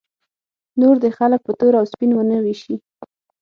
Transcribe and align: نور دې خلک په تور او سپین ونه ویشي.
نور 0.81 0.95
دې 1.03 1.09
خلک 1.17 1.39
په 1.47 1.51
تور 1.59 1.73
او 1.79 1.85
سپین 1.91 2.11
ونه 2.13 2.37
ویشي. 2.43 2.75